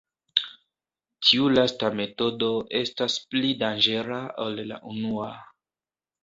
Tiu 1.27 1.49
lasta 1.55 1.91
metodo 1.99 2.49
estas 2.79 3.19
pli 3.35 3.53
danĝera 3.61 4.19
ol 4.47 4.59
la 4.73 4.81
unua. 4.95 5.29